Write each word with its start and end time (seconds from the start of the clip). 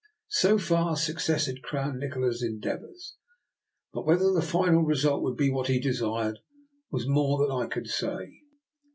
So 0.31 0.57
far 0.57 0.97
success 0.97 1.45
had 1.45 1.61
crowned 1.61 1.99
Nikola's 1.99 2.41
endeavours; 2.41 3.17
but 3.93 4.03
whether 4.03 4.33
the 4.33 4.41
final 4.41 4.81
result 4.81 5.21
would 5.21 5.37
be 5.37 5.51
what 5.51 5.67
he 5.67 5.79
desired 5.79 6.39
was 6.89 7.05
more 7.07 7.37
than 7.37 7.55
I 7.55 7.67
could 7.69 7.85
say. 7.85 8.41